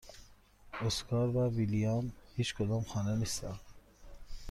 اسکار 0.81 1.29
و 1.37 1.49
ویلیام 1.49 2.11
هیچکدام 2.37 2.83
خانه 2.83 3.15
نیستند. 3.15 3.59